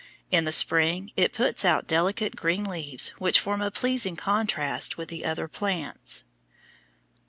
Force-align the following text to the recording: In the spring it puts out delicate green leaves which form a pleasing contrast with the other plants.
In 0.31 0.45
the 0.45 0.51
spring 0.51 1.11
it 1.15 1.31
puts 1.31 1.63
out 1.63 1.85
delicate 1.85 2.35
green 2.35 2.63
leaves 2.63 3.09
which 3.19 3.39
form 3.39 3.61
a 3.61 3.69
pleasing 3.69 4.15
contrast 4.15 4.97
with 4.97 5.09
the 5.09 5.23
other 5.23 5.47
plants. 5.47 6.23